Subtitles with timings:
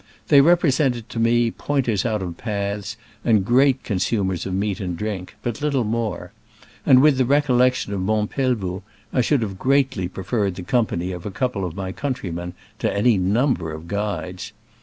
[0.29, 4.97] They represented to me pointers out of paths and great con sumers of meat and
[4.97, 6.31] drink, but little more;
[6.87, 8.81] and, with the recollection of Mont Pelvoux,
[9.13, 13.19] I should have greatly preferred the company of a couple of my countrymen to any
[13.19, 14.53] number of guides.